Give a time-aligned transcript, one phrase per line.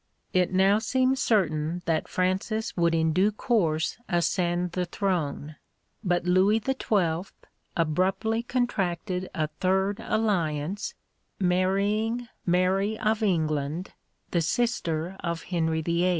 [0.33, 5.57] It now seemed certain that Francis would in due course ascend the throne;
[6.03, 7.31] but Louis XII.
[7.77, 10.95] abruptly contracted a third alliance,
[11.39, 13.93] marrying Mary of England,
[14.31, 16.09] the sister of Henry VIII.